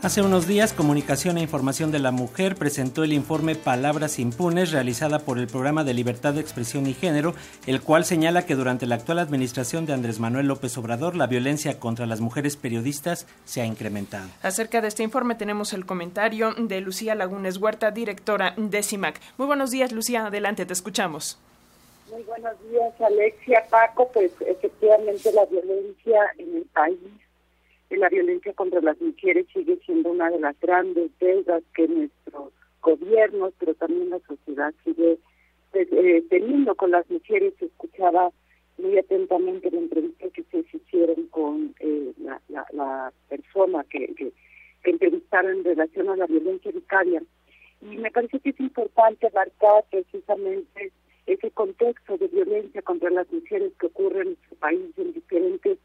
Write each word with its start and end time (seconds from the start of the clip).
Hace 0.00 0.22
unos 0.22 0.46
días, 0.46 0.72
Comunicación 0.72 1.38
e 1.38 1.42
Información 1.42 1.90
de 1.90 1.98
la 1.98 2.12
Mujer 2.12 2.54
presentó 2.54 3.02
el 3.02 3.12
informe 3.12 3.56
Palabras 3.56 4.20
Impunes 4.20 4.70
realizada 4.70 5.18
por 5.18 5.40
el 5.40 5.48
Programa 5.48 5.82
de 5.82 5.92
Libertad 5.92 6.34
de 6.34 6.40
Expresión 6.40 6.86
y 6.86 6.94
Género, 6.94 7.34
el 7.66 7.82
cual 7.82 8.04
señala 8.04 8.46
que 8.46 8.54
durante 8.54 8.86
la 8.86 8.94
actual 8.94 9.18
administración 9.18 9.86
de 9.86 9.94
Andrés 9.94 10.20
Manuel 10.20 10.46
López 10.46 10.78
Obrador 10.78 11.16
la 11.16 11.26
violencia 11.26 11.80
contra 11.80 12.06
las 12.06 12.20
mujeres 12.20 12.56
periodistas 12.56 13.26
se 13.44 13.60
ha 13.60 13.66
incrementado. 13.66 14.28
Acerca 14.40 14.80
de 14.80 14.86
este 14.86 15.02
informe 15.02 15.34
tenemos 15.34 15.72
el 15.72 15.84
comentario 15.84 16.54
de 16.56 16.80
Lucía 16.80 17.16
Lagunes 17.16 17.56
Huerta, 17.56 17.90
directora 17.90 18.54
de 18.56 18.84
CIMAC. 18.84 19.20
Muy 19.36 19.48
buenos 19.48 19.72
días, 19.72 19.90
Lucía. 19.90 20.26
Adelante, 20.26 20.64
te 20.64 20.74
escuchamos. 20.74 21.40
Muy 22.12 22.22
buenos 22.22 22.54
días, 22.70 22.94
Alexia. 23.00 23.66
Paco, 23.68 24.08
pues 24.14 24.30
efectivamente 24.46 25.32
la 25.32 25.44
violencia 25.46 26.20
en 26.38 26.58
el 26.58 26.64
país 26.66 26.98
la 27.96 28.08
violencia 28.08 28.52
contra 28.52 28.80
las 28.80 29.00
mujeres 29.00 29.46
sigue 29.52 29.78
siendo 29.84 30.10
una 30.10 30.30
de 30.30 30.40
las 30.40 30.58
grandes 30.60 31.10
deudas 31.18 31.62
que 31.74 31.88
nuestros 31.88 32.52
gobiernos, 32.82 33.54
pero 33.58 33.74
también 33.74 34.10
la 34.10 34.20
sociedad 34.20 34.74
sigue 34.84 35.18
pues, 35.72 35.88
eh, 35.92 36.22
teniendo 36.28 36.74
con 36.74 36.90
las 36.90 37.08
mujeres. 37.10 37.54
Escuchaba 37.60 38.30
muy 38.76 38.98
atentamente 38.98 39.70
la 39.70 39.78
entrevista 39.78 40.28
que 40.30 40.44
se 40.44 40.64
hicieron 40.76 41.26
con 41.28 41.74
eh, 41.80 42.12
la, 42.18 43.12
persona 43.28 43.84
que, 43.84 44.14
que, 44.14 44.32
entrevistaron 44.84 45.58
en 45.58 45.64
relación 45.64 46.08
a 46.08 46.16
la 46.16 46.26
violencia 46.26 46.70
vicaria. 46.70 47.22
Y 47.82 47.96
me 47.96 48.10
parece 48.10 48.38
que 48.40 48.50
es 48.50 48.60
importante 48.60 49.26
abarcar 49.26 49.84
precisamente 49.90 50.92
ese 51.26 51.50
contexto 51.50 52.16
de 52.16 52.28
violencia 52.28 52.80
contra 52.82 53.10
las 53.10 53.30
mujeres 53.30 53.72
que 53.78 53.86
ocurre 53.86 54.22
en 54.22 54.28
nuestro 54.28 54.56
país 54.56 54.90
en 54.96 55.12
diferentes 55.12 55.78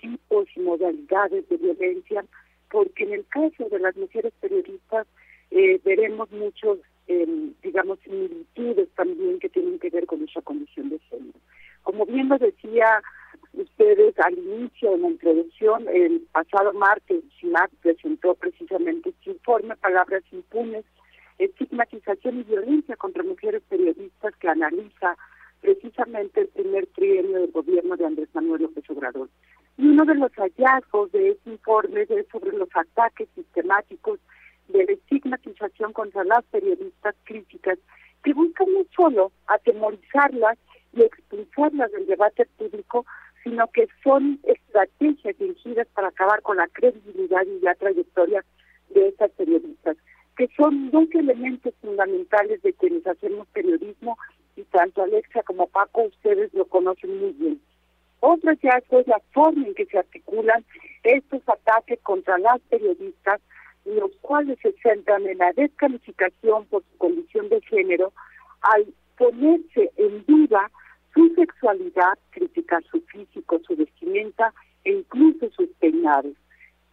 tipos 0.00 0.46
y 0.56 0.60
modalidades 0.60 1.48
de 1.48 1.56
violencia, 1.56 2.24
porque 2.70 3.04
en 3.04 3.12
el 3.14 3.26
caso 3.26 3.68
de 3.68 3.78
las 3.78 3.96
mujeres 3.96 4.32
periodistas 4.40 5.06
eh, 5.50 5.80
veremos 5.84 6.30
muchos, 6.30 6.78
em, 7.08 7.54
digamos, 7.62 7.98
similitudes 8.00 8.88
también 8.96 9.38
que 9.40 9.48
tienen 9.48 9.78
que 9.78 9.90
ver 9.90 10.06
con 10.06 10.20
nuestra 10.20 10.42
condición 10.42 10.90
de 10.90 10.98
género. 11.10 11.38
Como 11.82 12.06
bien 12.06 12.28
lo 12.28 12.38
decía 12.38 13.02
ustedes 13.52 14.18
al 14.20 14.38
inicio, 14.38 14.94
en 14.94 15.02
la 15.02 15.08
introducción, 15.08 15.88
el 15.88 16.20
pasado 16.32 16.72
martes, 16.72 17.24
SINAC 17.40 17.70
presentó 17.82 18.34
precisamente 18.34 19.10
este 19.10 19.30
informe, 19.30 19.76
Palabras 19.76 20.22
Impunes, 20.30 20.84
estigmatización 21.38 22.40
y 22.40 22.42
violencia 22.44 22.96
contra 22.96 23.24
mujeres 23.24 23.62
periodistas 23.68 24.36
que 24.36 24.48
analiza 24.48 25.16
precisamente 25.60 26.42
el 26.42 26.48
primer 26.48 26.86
trienio 26.88 27.40
del 27.40 27.50
gobierno 27.50 27.96
de 27.96 28.06
Andrés 28.06 28.28
Manuel 28.34 28.62
López 28.62 28.88
Obrador. 28.90 29.28
Y 29.80 29.88
uno 29.88 30.04
de 30.04 30.14
los 30.14 30.30
hallazgos 30.32 31.10
de 31.12 31.30
este 31.30 31.52
informe 31.52 32.02
es 32.02 32.26
sobre 32.30 32.52
los 32.52 32.68
ataques 32.74 33.30
sistemáticos 33.34 34.20
de 34.68 34.84
la 34.84 34.92
estigmatización 34.92 35.94
contra 35.94 36.22
las 36.24 36.44
periodistas 36.50 37.14
críticas 37.24 37.78
que 38.22 38.34
buscan 38.34 38.70
no 38.74 38.84
solo 38.94 39.32
atemorizarlas 39.46 40.58
y 40.92 41.00
expulsarlas 41.00 41.90
del 41.92 42.06
debate 42.06 42.46
público, 42.58 43.06
sino 43.42 43.68
que 43.68 43.88
son 44.04 44.38
estrategias 44.42 45.38
dirigidas 45.38 45.88
para 45.94 46.08
acabar 46.08 46.42
con 46.42 46.58
la 46.58 46.68
credibilidad 46.68 47.46
y 47.46 47.64
la 47.64 47.74
trayectoria 47.74 48.44
de 48.90 49.08
estas 49.08 49.30
periodistas, 49.30 49.96
que 50.36 50.50
son 50.58 50.90
dos 50.90 51.08
elementos 51.14 51.72
fundamentales 51.80 52.60
de 52.60 52.74
quienes 52.74 53.06
hacemos 53.06 53.48
periodismo 53.54 54.18
y 54.56 54.62
tanto 54.64 55.02
Alexa 55.02 55.42
como 55.44 55.68
Paco 55.68 56.02
ustedes 56.02 56.52
lo 56.52 56.66
conocen 56.66 57.18
muy 57.18 57.32
bien. 57.32 57.60
Otro 58.20 58.50
hallazgo 58.50 59.00
es 59.00 59.06
la 59.06 59.20
forma 59.32 59.66
en 59.66 59.74
que 59.74 59.86
se 59.86 59.98
articulan 59.98 60.64
estos 61.02 61.42
ataques 61.48 61.98
contra 62.02 62.38
las 62.38 62.60
periodistas, 62.68 63.40
los 63.86 64.10
cuales 64.20 64.58
se 64.60 64.72
centran 64.82 65.26
en 65.26 65.38
la 65.38 65.52
descalificación 65.52 66.66
por 66.66 66.82
su 66.82 66.98
condición 66.98 67.48
de 67.48 67.62
género, 67.62 68.12
al 68.60 68.86
ponerse 69.16 69.90
en 69.96 70.24
duda 70.26 70.70
su 71.14 71.34
sexualidad, 71.34 72.18
criticar 72.30 72.82
su 72.84 73.00
físico, 73.02 73.58
su 73.66 73.74
vestimenta 73.74 74.52
e 74.84 74.92
incluso 74.92 75.50
sus 75.50 75.68
peinados. 75.80 76.34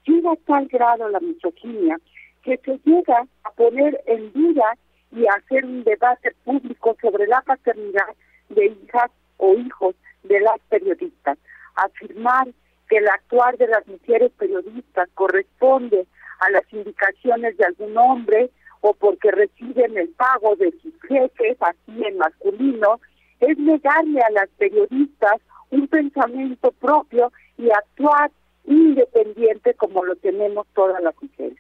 Llega 0.06 0.32
a 0.32 0.36
tal 0.48 0.68
grado 0.68 1.10
la 1.10 1.20
misoginia 1.20 1.98
que 2.44 2.58
se 2.58 2.80
llega 2.86 3.28
a 3.44 3.52
poner 3.52 4.02
en 4.06 4.32
duda 4.32 4.78
y 5.12 5.26
a 5.26 5.34
hacer 5.34 5.66
un 5.66 5.84
debate 5.84 6.34
público 6.46 6.96
sobre 7.02 7.28
la 7.28 7.42
paternidad 7.42 8.16
de 8.50 8.68
hijas 8.68 9.12
o 9.38 9.54
hijos 9.54 9.96
de 10.28 10.40
las 10.42 10.60
periodistas. 10.70 11.38
Afirmar 11.76 12.48
que 12.90 12.98
el 12.98 13.08
actuar 13.08 13.58
de 13.58 13.68
las 13.68 13.86
mujeres 13.88 14.32
periodistas 14.38 15.10
corresponde 15.14 16.06
a 16.40 16.50
las 16.52 16.64
indicaciones 16.72 17.58
de 17.58 17.66
algún 17.66 17.98
hombre 17.98 18.50
o 18.82 18.94
porque 18.94 19.32
reciben 19.32 19.98
el 19.98 20.10
pago 20.10 20.56
de 20.56 20.72
sus 20.82 20.94
jefes, 21.08 21.58
así 21.60 22.04
en 22.06 22.18
masculino, 22.18 23.00
es 23.40 23.58
negarle 23.58 24.22
a 24.22 24.30
las 24.32 24.50
periodistas 24.58 25.42
un 25.72 25.88
pensamiento 25.88 26.72
propio 26.72 27.32
y 27.58 27.70
actuar 27.72 28.32
independiente 28.66 29.74
como 29.74 30.04
lo 30.04 30.16
tenemos 30.18 30.68
todas 30.74 31.02
las 31.02 31.16
mujeres. 31.22 31.58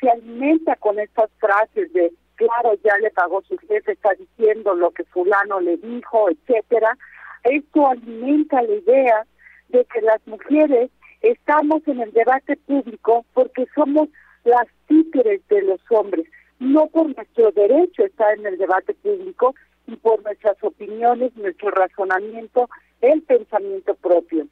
Se 0.00 0.10
alimenta 0.10 0.76
con 0.76 0.98
estas 0.98 1.30
frases 1.38 1.92
de 1.92 2.12
claro, 2.40 2.74
ya 2.82 2.96
le 2.98 3.10
pagó 3.10 3.42
su 3.42 3.56
jefe, 3.58 3.92
está 3.92 4.10
diciendo 4.18 4.74
lo 4.74 4.90
que 4.92 5.04
fulano 5.04 5.60
le 5.60 5.76
dijo, 5.76 6.30
etcétera, 6.30 6.96
esto 7.44 7.88
alimenta 7.88 8.62
la 8.62 8.74
idea 8.74 9.26
de 9.68 9.84
que 9.84 10.00
las 10.02 10.26
mujeres 10.26 10.90
estamos 11.22 11.86
en 11.86 12.00
el 12.00 12.12
debate 12.12 12.56
público 12.56 13.24
porque 13.34 13.66
somos 13.74 14.08
las 14.44 14.66
títeres 14.86 15.46
de 15.48 15.62
los 15.62 15.80
hombres, 15.90 16.26
no 16.58 16.86
por 16.88 17.14
nuestro 17.14 17.50
derecho 17.52 18.04
estar 18.04 18.38
en 18.38 18.46
el 18.46 18.58
debate 18.58 18.94
público 18.94 19.54
y 19.86 19.96
por 19.96 20.22
nuestras 20.22 20.56
opiniones, 20.62 21.34
nuestro 21.36 21.70
razonamiento, 21.70 22.68
el 23.00 23.22
pensamiento 23.22 23.94
propio. 23.94 24.46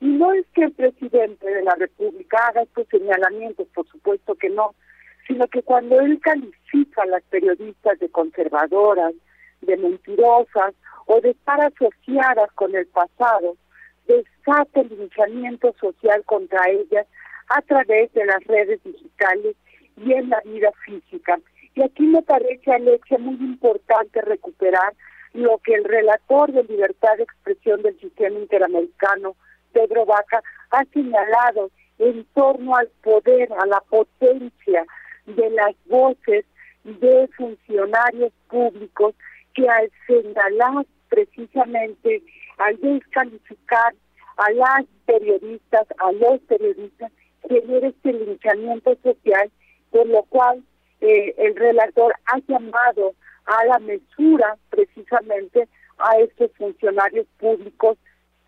Y 0.00 0.06
no 0.06 0.32
es 0.32 0.44
que 0.54 0.64
el 0.64 0.72
presidente 0.72 1.46
de 1.46 1.62
la 1.62 1.74
República 1.76 2.48
haga 2.48 2.62
estos 2.62 2.88
señalamientos, 2.88 3.68
por 3.74 3.86
supuesto 3.88 4.34
que 4.34 4.50
no, 4.50 4.74
sino 5.26 5.46
que 5.46 5.62
cuando 5.62 6.00
él 6.00 6.20
califica 6.20 7.02
a 7.02 7.06
las 7.06 7.22
periodistas 7.24 7.98
de 8.00 8.08
conservadoras, 8.08 9.14
de 9.62 9.76
mentirosas 9.76 10.74
o 11.06 11.20
de 11.20 11.30
estar 11.30 11.60
asociadas 11.60 12.50
con 12.52 12.74
el 12.74 12.86
pasado, 12.86 13.56
desata 14.06 14.80
el 14.80 14.88
linchamiento 14.88 15.74
social 15.80 16.22
contra 16.24 16.68
ellas 16.70 17.06
a 17.48 17.62
través 17.62 18.12
de 18.12 18.24
las 18.24 18.42
redes 18.44 18.82
digitales 18.84 19.56
y 19.96 20.12
en 20.12 20.30
la 20.30 20.40
vida 20.40 20.70
física. 20.84 21.38
Y 21.74 21.82
aquí 21.82 22.02
me 22.02 22.22
parece, 22.22 22.72
Alexia, 22.72 23.18
muy 23.18 23.34
importante 23.34 24.20
recuperar 24.22 24.94
lo 25.32 25.58
que 25.58 25.74
el 25.74 25.84
relator 25.84 26.52
de 26.52 26.64
libertad 26.64 27.16
de 27.16 27.22
expresión 27.22 27.82
del 27.82 27.98
sistema 27.98 28.38
interamericano, 28.38 29.34
Pedro 29.72 30.04
Vaca, 30.04 30.42
ha 30.70 30.84
señalado 30.92 31.70
en 31.98 32.24
torno 32.34 32.76
al 32.76 32.88
poder, 33.02 33.50
a 33.58 33.66
la 33.66 33.80
potencia 33.80 34.84
de 35.26 35.50
las 35.50 35.74
voces 35.86 36.44
de 36.84 37.28
funcionarios 37.36 38.32
públicos 38.48 39.14
que 39.54 39.68
al 39.68 39.90
señalar 40.06 40.86
precisamente, 41.08 42.22
al 42.58 42.80
descalificar 42.80 43.94
a 44.36 44.50
las 44.52 44.86
periodistas, 45.04 45.86
a 45.98 46.12
los 46.12 46.40
periodistas, 46.42 47.12
genera 47.48 47.88
este 47.88 48.12
linchamiento 48.12 48.96
social, 49.02 49.50
por 49.90 50.06
lo 50.06 50.22
cual 50.24 50.62
eh, 51.00 51.34
el 51.36 51.56
relator 51.56 52.14
ha 52.26 52.38
llamado 52.48 53.14
a 53.44 53.64
la 53.66 53.78
mesura 53.80 54.56
precisamente 54.70 55.68
a 55.98 56.18
estos 56.18 56.50
funcionarios 56.56 57.26
públicos 57.38 57.98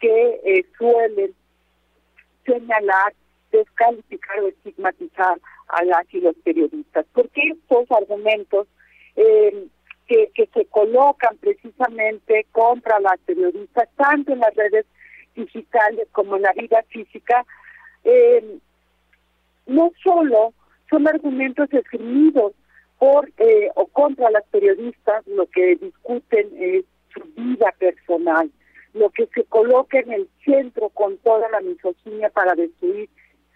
que 0.01 0.41
eh, 0.45 0.65
suelen 0.79 1.35
señalar, 2.47 3.15
descalificar 3.51 4.41
o 4.41 4.49
estigmatizar 4.49 5.39
a 5.69 5.85
las 5.85 6.15
y 6.15 6.21
los 6.21 6.37
periodistas. 6.37 7.07
Porque 7.13 7.41
estos 7.49 7.91
argumentos 7.91 8.67
eh, 9.17 9.67
que, 10.07 10.31
que 10.35 10.47
se 10.53 10.67
colocan 10.67 11.37
precisamente 11.39 12.47
contra 12.53 13.01
las 13.01 13.19
periodistas, 13.21 13.89
tanto 13.97 14.33
en 14.33 14.41
las 14.41 14.55
redes 14.55 14.87
digitales 15.35 16.09
como 16.13 16.37
en 16.37 16.43
la 16.43 16.53
vida 16.53 16.83
física, 16.89 17.45
eh, 18.05 18.59
no 19.67 19.91
solo 20.03 20.53
son 20.91 21.09
argumentos 21.09 21.73
esgrimidos 21.73 22.53
por 22.99 23.31
eh, 23.39 23.71
o 23.75 23.87
contra 23.87 24.31
las 24.31 24.45
periodistas, 24.45 25.27
lo 25.27 25.47
que 25.47 25.77
discuten 25.77 26.49
es 26.59 26.85
su 27.13 27.21
vida 27.37 27.73
personal, 27.79 28.51
lo 28.93 29.11
que 29.11 29.27
se 29.35 29.45
coloca 29.45 29.99
en 29.99 30.13
el 30.13 30.29
centro 30.45 30.89
con 30.91 31.17
toda 31.19 31.49
la 31.51 31.61
misoginia 31.61 32.31
para 32.31 32.55
destruir 32.55 33.09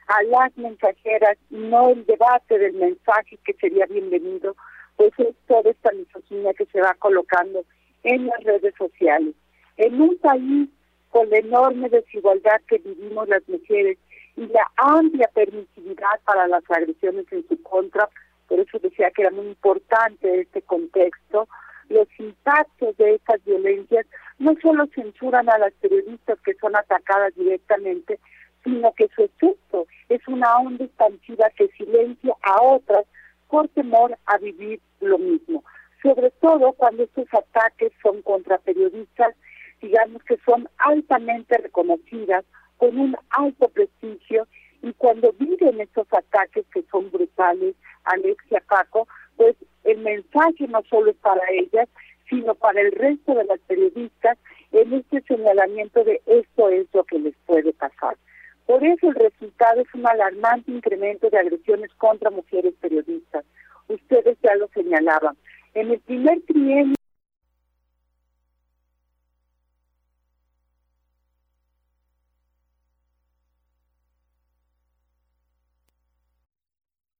a 0.09 0.23
las 0.25 0.56
mensajeras 0.56 1.37
no 1.50 1.91
el 1.91 2.05
debate 2.06 2.59
del 2.59 2.73
mensaje 2.75 3.39
que 3.45 3.53
sería 3.55 3.87
bienvenido, 3.87 4.56
pues 4.99 5.12
es 5.19 5.35
toda 5.47 5.71
esta 5.71 5.93
misoginia 5.93 6.53
que 6.55 6.67
se 6.67 6.81
va 6.81 6.93
colocando 6.95 7.65
en 8.03 8.27
las 8.27 8.43
redes 8.43 8.75
sociales. 8.77 9.35
En 9.77 10.00
un 10.03 10.19
país 10.19 10.69
con 11.11 11.31
la 11.31 11.39
enorme 11.39 11.89
desigualdad 11.89 12.61
que 12.67 12.79
vivimos 12.79 13.29
las 13.29 13.49
mujeres 13.49 13.97
y 14.37 14.47
la 14.49 14.67
amplia 14.77 15.31
permisividad 15.33 16.21
para 16.25 16.49
las 16.49 16.69
agresiones 16.69 17.27
en 17.31 17.47
su 17.49 17.62
contra, 17.62 18.09
por 18.49 18.59
eso 18.59 18.79
decía 18.81 19.11
que 19.12 19.23
era 19.23 19.31
muy 19.31 19.47
importante 19.47 20.41
este 20.41 20.62
contexto, 20.62 21.49
los 21.89 22.09
impactos 22.19 22.97
de 22.97 23.15
estas 23.15 23.43
violencias 23.45 24.05
no 24.39 24.55
solo 24.61 24.87
censuran 24.95 25.49
a 25.49 25.59
las 25.59 25.73
periodistas 25.75 26.39
que 26.41 26.55
son 26.55 26.75
atacadas 26.77 27.35
directamente, 27.37 28.19
sino 28.65 28.93
que 28.95 29.09
su 29.15 29.23
efecto 29.23 29.87
es 30.09 30.27
una 30.27 30.59
onda 30.59 30.85
expansiva 30.85 31.50
que 31.56 31.69
silencia 31.69 32.35
a 32.43 32.62
otras 32.62 33.06
por 33.49 33.69
temor 33.69 34.17
a 34.27 34.39
vivir 34.39 34.81
lo 35.00 35.19
mismo. 35.19 35.65
Sobre 36.03 36.31
todo 36.31 36.73
cuando 36.73 37.05
estos 37.05 37.27
ataques 37.33 37.93
son 38.03 38.23
contra 38.23 38.59
periodistas, 38.59 39.35
digamos 39.81 40.23
que 40.25 40.39
son 40.45 40.69
altamente 40.79 41.59
reconocidas, 41.59 42.45
con 42.77 42.99
un 42.99 43.17
alto 43.31 43.69
prestigio, 43.69 44.47
y 44.83 44.93
cuando 44.93 45.33
viven 45.33 45.81
estos 45.81 46.06
ataques 46.12 46.65
que 46.73 46.85
son 46.91 47.11
brutales, 47.11 47.75
Alexia 48.05 48.62
Paco, 48.69 49.09
pues 49.37 49.56
el 49.85 49.99
mensaje 49.99 50.69
no 50.69 50.83
solo 50.89 51.11
es 51.11 51.17
para 51.17 51.43
ellas, 51.50 51.89
sino 52.29 52.55
para 52.55 52.81
el 52.81 52.93
resto 52.93 53.35
de 53.35 53.45
las 53.45 53.59
periodistas 53.61 54.39
en 54.73 54.93
este 54.93 55.23
señalamiento 55.23 56.05
de 56.05 56.21
esto 56.27 56.69
es 56.69 56.87
lo 56.93 57.05
que 57.05 57.19
les 57.19 57.35
puede 57.47 57.73
pasar. 57.73 58.17
Por 58.67 58.85
eso 58.85 59.09
el 59.09 59.15
resultado 59.15 59.81
es 59.81 59.89
un 59.95 60.06
alarmante 60.06 60.71
incremento 60.71 61.31
de 61.31 61.39
agresiones 61.39 61.91
contra 61.95 62.31
mujeres 62.31 62.75
periodistas. 62.81 63.45
Señalaban. 64.88 65.37
En 65.75 65.90
el 65.90 66.00
primer 66.00 66.40
trienio 66.46 66.94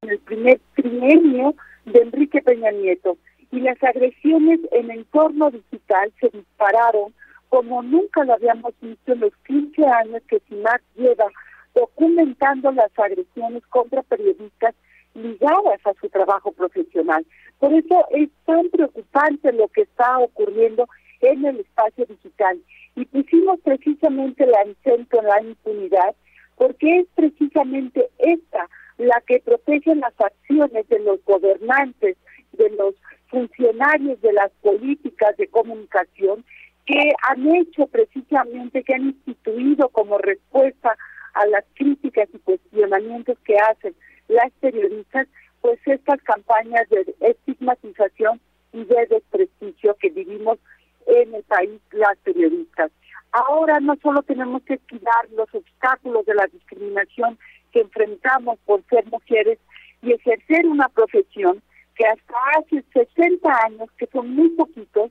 en 0.01 0.11
el 0.11 0.19
primer 0.21 0.61
trienio 0.75 1.55
de 1.85 2.01
Enrique 2.01 2.41
Peña 2.41 2.71
Nieto 2.71 3.19
y 3.51 3.61
las 3.61 3.83
agresiones 3.83 4.61
en 4.73 4.91
entorno 4.91 5.51
digital 5.51 6.11
se 6.21 6.31
dispararon 6.31 7.13
como 7.51 7.83
nunca 7.83 8.25
lo 8.25 8.33
habíamos 8.33 8.73
visto 8.81 9.13
en 9.13 9.21
los 9.21 9.37
15 9.47 9.87
años 9.87 10.23
que 10.27 10.41
SIMAC 10.49 10.83
lleva 10.97 11.27
documentando 11.75 12.73
las 12.73 12.91
agresiones 12.99 13.63
contra 13.67 14.03
periodistas 14.03 14.75
ligadas 15.15 15.81
a 15.85 15.95
su 16.01 16.09
trabajo 16.09 16.53
profesional. 16.53 17.27
Por 17.59 17.73
eso 17.75 18.07
es 18.11 18.29
tan 18.45 18.69
preocupante 18.71 19.53
lo 19.53 19.69
que 19.69 19.83
está 19.83 20.19
ocurriendo 20.19 20.87
en 21.21 21.45
el 21.45 21.61
espacio 21.61 22.07
digital. 22.07 22.59
Y 22.95 23.05
pusimos 23.07 23.61
precisamente 23.61 24.45
el 24.45 24.55
acento 24.55 25.21
en 25.21 25.27
la 25.27 25.43
impunidad, 25.43 26.15
porque 26.57 27.01
es 27.01 27.07
precisamente 27.15 28.09
esta 28.19 28.69
la 28.99 29.21
que 29.27 29.41
protege 29.41 29.95
las 29.95 30.15
acciones 30.21 30.89
de 30.89 30.99
los 31.01 31.25
gobernantes, 31.25 32.17
de 32.53 32.71
los 32.71 32.95
funcionarios 33.29 34.21
de 34.21 34.33
las 34.33 34.51
políticas 34.63 35.37
de 35.37 35.49
comunicación 35.49 36.45
que 36.87 37.13
han 37.29 37.47
hecho 37.55 37.87
precisamente, 37.87 38.83
que 38.83 38.95
han 38.95 39.07
instituido 39.07 39.89
como 39.91 40.19
respuesta 40.19 40.97
a 41.35 41.47
las 41.47 41.65
críticas 41.75 42.29
y 42.33 42.39
cuestionamientos 42.39 43.39
que 43.45 43.57
hacen 43.57 43.95
las 44.29 44.51
periodistas, 44.61 45.29
pues 45.61 45.79
estas 45.85 46.21
campañas 46.23 46.89
de 46.89 47.15
estigmatización 47.59 48.41
y 48.73 48.85
de 48.85 49.07
desprestigio 49.07 49.97
que 50.01 50.11
vivimos 50.11 50.59
en 51.07 51.35
el 51.35 51.43
país 51.45 51.81
las 51.93 52.17
periodistas. 52.19 52.91
Ahora 53.33 53.81
no 53.81 53.97
solo 54.03 54.23
tenemos 54.23 54.63
que 54.63 54.75
esquivar 54.75 55.29
los 55.37 55.53
obstáculos 55.55 56.25
de 56.27 56.35
la 56.35 56.47
discriminación 56.47 57.39
que 57.73 57.81
enfrentamos 57.81 58.59
por 58.65 58.83
ser 58.89 59.07
mujeres 59.07 59.59
y 60.03 60.13
ejercer 60.13 60.67
una 60.67 60.89
profesión 60.89 61.63
que 61.95 62.07
hasta 62.07 62.35
hace 62.59 62.85
60 62.93 63.51
años, 63.67 63.91
que 63.99 64.07
son 64.07 64.35
muy 64.35 64.49
poquitos, 64.51 65.11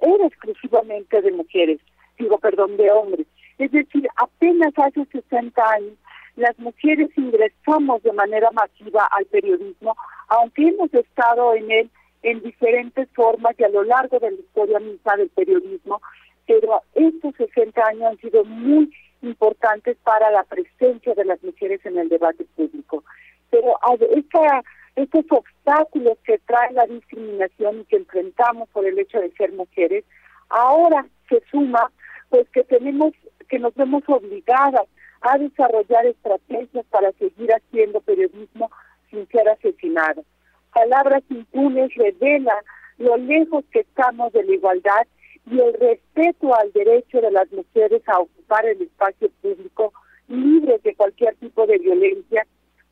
era 0.00 0.26
exclusivamente 0.26 1.20
de 1.20 1.32
mujeres, 1.32 1.80
digo, 2.18 2.38
perdón, 2.38 2.76
de 2.76 2.90
hombres. 2.90 3.26
Es 3.58 3.72
decir, 3.72 4.06
apenas 4.16 4.72
hace 4.76 5.04
60 5.06 5.70
años 5.70 5.94
las 6.36 6.56
mujeres 6.58 7.10
ingresamos 7.16 8.00
de 8.04 8.12
manera 8.12 8.48
masiva 8.52 9.08
al 9.10 9.26
periodismo, 9.26 9.96
aunque 10.28 10.68
hemos 10.68 10.92
estado 10.94 11.54
en 11.54 11.70
él 11.70 11.90
en 12.22 12.42
diferentes 12.42 13.08
formas 13.14 13.54
y 13.58 13.64
a 13.64 13.68
lo 13.68 13.84
largo 13.84 14.18
de 14.18 14.30
la 14.30 14.36
historia 14.36 14.78
misma 14.80 15.16
del 15.16 15.28
periodismo, 15.30 16.00
pero 16.46 16.82
estos 16.94 17.34
60 17.36 17.80
años 17.86 18.02
han 18.04 18.18
sido 18.18 18.44
muy 18.44 18.90
importantes 19.22 19.96
para 20.02 20.30
la 20.30 20.44
presencia 20.44 21.14
de 21.14 21.24
las 21.24 21.42
mujeres 21.42 21.84
en 21.84 21.98
el 21.98 22.08
debate 22.08 22.44
público. 22.56 23.04
Pero 23.50 23.78
esta 24.14 24.62
estos 24.96 25.24
obstáculos 25.30 26.18
que 26.24 26.38
trae 26.38 26.72
la 26.72 26.84
discriminación 26.86 27.80
y 27.80 27.84
que 27.84 27.96
enfrentamos 27.96 28.68
por 28.70 28.84
el 28.84 28.98
hecho 28.98 29.20
de 29.20 29.30
ser 29.32 29.52
mujeres, 29.52 30.04
ahora 30.48 31.06
se 31.28 31.40
suma 31.50 31.92
pues 32.30 32.48
que 32.50 32.64
tenemos 32.64 33.12
que 33.48 33.58
nos 33.58 33.74
vemos 33.74 34.02
obligadas 34.08 34.86
a 35.20 35.38
desarrollar 35.38 36.04
estrategias 36.06 36.84
para 36.90 37.12
seguir 37.12 37.50
haciendo 37.52 38.00
periodismo 38.00 38.70
sin 39.10 39.26
ser 39.28 39.48
asesinadas. 39.48 40.24
Palabras 40.72 41.22
impunes 41.30 41.94
revelan 41.94 42.64
lo 42.98 43.16
lejos 43.16 43.64
que 43.72 43.80
estamos 43.80 44.32
de 44.32 44.44
la 44.44 44.52
igualdad 44.52 45.06
y 45.50 45.58
el 45.58 45.72
respeto 45.74 46.54
al 46.54 46.72
derecho 46.72 47.20
de 47.20 47.30
las 47.30 47.50
mujeres 47.52 48.02
a 48.08 48.20
ocupar 48.20 48.66
el 48.66 48.82
espacio 48.82 49.30
público 49.40 49.92
libre 50.28 50.78
de 50.82 50.94
cualquier 50.94 51.34
tipo 51.36 51.66
de 51.66 51.78
violencia 51.78 52.46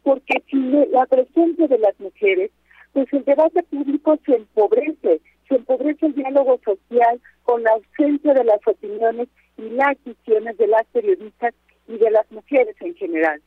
porque 0.06 0.40
sin 0.48 0.70
la 0.92 1.04
presencia 1.06 1.66
de 1.66 1.78
las 1.78 1.98
mujeres, 1.98 2.52
pues 2.92 3.12
el 3.12 3.24
debate 3.24 3.60
público 3.64 4.16
se 4.24 4.36
empobrece, 4.36 5.20
se 5.48 5.56
empobrece 5.56 6.06
el 6.06 6.14
diálogo 6.14 6.60
social 6.64 7.20
con 7.42 7.64
la 7.64 7.72
ausencia 7.72 8.32
de 8.32 8.44
las 8.44 8.60
opiniones 8.64 9.26
y 9.58 9.62
las 9.70 9.96
visiones 10.04 10.56
de 10.58 10.68
las 10.68 10.86
periodistas 10.92 11.54
y 11.88 11.98
de 11.98 12.08
las 12.12 12.30
mujeres 12.30 12.76
en 12.82 12.94
general, 12.94 13.42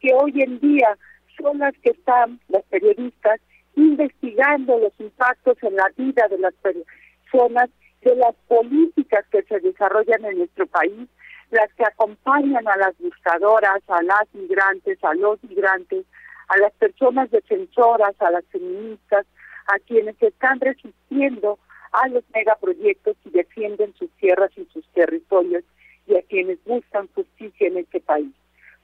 que 0.00 0.14
hoy 0.14 0.40
en 0.40 0.58
día 0.60 0.96
son 1.40 1.58
las 1.58 1.74
que 1.78 1.90
están, 1.90 2.40
las 2.48 2.64
periodistas, 2.64 3.40
investigando 3.76 4.78
los 4.78 4.92
impactos 4.98 5.56
en 5.62 5.76
la 5.76 5.88
vida 5.96 6.26
de 6.28 6.38
las 6.38 6.54
personas, 6.54 7.70
de 8.02 8.16
las 8.16 8.34
políticas 8.46 9.24
que 9.30 9.42
se 9.42 9.60
desarrollan 9.60 10.24
en 10.24 10.38
nuestro 10.38 10.66
país 10.66 11.08
las 11.50 11.72
que 11.74 11.84
acompañan 11.84 12.66
a 12.68 12.76
las 12.76 12.98
buscadoras, 12.98 13.82
a 13.88 14.02
las 14.02 14.26
migrantes, 14.34 15.02
a 15.02 15.14
los 15.14 15.42
migrantes, 15.44 16.04
a 16.48 16.58
las 16.58 16.72
personas 16.74 17.30
defensoras, 17.30 18.14
a 18.20 18.30
las 18.30 18.44
feministas, 18.46 19.26
a 19.66 19.78
quienes 19.80 20.20
están 20.22 20.60
resistiendo 20.60 21.58
a 21.92 22.08
los 22.08 22.24
megaproyectos 22.34 23.16
y 23.24 23.30
defienden 23.30 23.94
sus 23.94 24.10
tierras 24.12 24.50
y 24.56 24.66
sus 24.72 24.86
territorios 24.88 25.64
y 26.06 26.16
a 26.16 26.22
quienes 26.22 26.62
buscan 26.64 27.08
justicia 27.14 27.68
en 27.68 27.78
este 27.78 28.00
país. 28.00 28.32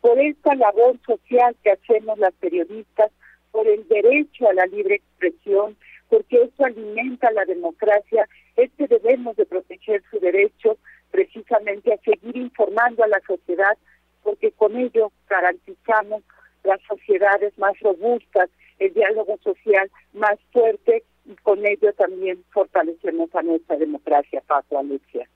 Por 0.04 0.20
esta 0.20 0.54
labor 0.54 0.98
social 1.06 1.56
que 1.62 1.70
hacemos 1.70 2.18
las 2.18 2.34
periodistas, 2.34 3.10
por 3.52 3.66
el 3.66 3.88
derecho 3.88 4.46
a 4.46 4.52
la 4.52 4.66
libre 4.66 4.96
expresión, 4.96 5.78
porque 6.10 6.42
eso 6.42 6.62
alimenta 6.62 7.32
la 7.32 7.46
democracia, 7.46 8.28
es 8.54 8.70
que 8.76 8.86
debemos 8.86 9.34
de 9.36 9.46
proteger 9.46 10.02
su 10.10 10.20
derecho 10.20 10.76
precisamente 11.10 11.94
a 11.94 11.96
seguir 12.04 12.36
informando 12.36 13.02
a 13.02 13.08
la 13.08 13.22
sociedad, 13.26 13.78
porque 14.22 14.52
con 14.52 14.76
ello 14.76 15.10
garantizamos 15.26 16.22
las 16.64 16.82
sociedades 16.82 17.56
más 17.56 17.72
robustas, 17.80 18.50
el 18.80 18.92
diálogo 18.92 19.38
social 19.42 19.90
más 20.12 20.38
fuerte 20.52 21.02
y 21.24 21.34
con 21.36 21.64
ello 21.64 21.94
también 21.94 22.44
fortalecemos 22.52 23.34
a 23.34 23.40
nuestra 23.40 23.78
democracia, 23.78 24.42
Paco 24.46 24.80
Alexia. 24.80 25.26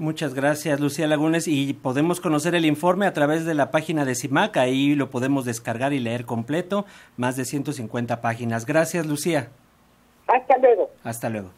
Muchas 0.00 0.32
gracias, 0.32 0.80
Lucía 0.80 1.06
Lagunes. 1.06 1.46
Y 1.46 1.74
podemos 1.74 2.20
conocer 2.20 2.54
el 2.54 2.64
informe 2.64 3.04
a 3.04 3.12
través 3.12 3.44
de 3.44 3.52
la 3.52 3.70
página 3.70 4.06
de 4.06 4.14
CIMAC. 4.14 4.56
Ahí 4.56 4.94
lo 4.94 5.10
podemos 5.10 5.44
descargar 5.44 5.92
y 5.92 5.98
leer 5.98 6.24
completo. 6.24 6.86
Más 7.18 7.36
de 7.36 7.44
150 7.44 8.22
páginas. 8.22 8.64
Gracias, 8.64 9.04
Lucía. 9.04 9.50
Hasta 10.26 10.56
luego. 10.56 10.90
Hasta 11.04 11.28
luego. 11.28 11.50